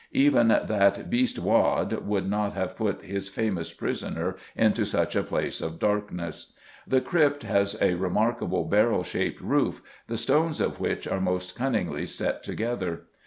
Even 0.13 0.47
"that 0.47 1.11
beast 1.11 1.37
Waad" 1.37 1.93
would 2.07 2.27
not 2.27 2.53
have 2.53 2.75
put 2.75 3.03
his 3.05 3.29
famous 3.29 3.71
prisoner 3.71 4.35
into 4.55 4.83
such 4.83 5.15
a 5.15 5.21
place 5.21 5.61
of 5.61 5.77
darkness. 5.77 6.53
The 6.87 7.01
crypt 7.01 7.43
has 7.43 7.79
a 7.79 7.93
remarkable 7.93 8.63
barrel 8.63 9.03
shaped 9.03 9.41
roof, 9.41 9.83
the 10.07 10.17
stones 10.17 10.59
of 10.59 10.79
which 10.79 11.07
are 11.07 11.21
most 11.21 11.55
cunningly 11.55 12.07
set 12.07 12.41
together. 12.41 13.03